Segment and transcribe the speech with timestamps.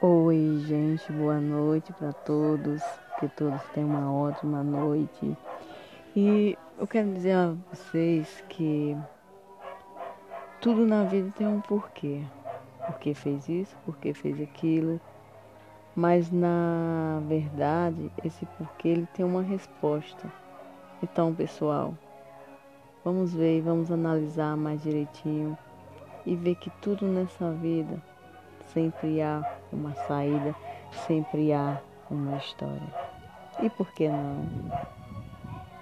[0.00, 2.80] Oi, gente, boa noite para todos.
[3.18, 5.36] Que todos tenham uma ótima noite.
[6.14, 8.96] E eu quero dizer a vocês que
[10.60, 12.22] tudo na vida tem um porquê.
[12.86, 15.00] Porque fez isso, porque fez aquilo.
[15.96, 20.32] Mas na verdade, esse porquê ele tem uma resposta.
[21.02, 21.92] Então, pessoal,
[23.04, 25.58] vamos ver e vamos analisar mais direitinho
[26.24, 28.00] e ver que tudo nessa vida
[28.72, 29.42] sempre há
[29.72, 30.54] uma saída,
[31.06, 32.94] sempre há uma história.
[33.62, 34.44] E por que não?